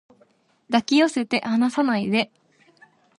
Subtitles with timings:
[0.67, 2.31] 抱き寄せて離さないで